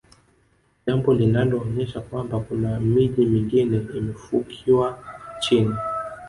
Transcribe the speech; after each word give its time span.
jambo 0.87 1.13
linaloonyesha 1.13 2.01
kwamba 2.01 2.39
kuna 2.39 2.79
miji 2.79 3.25
mingine 3.25 3.77
imefukiwa 3.97 5.03
chini 5.39 5.75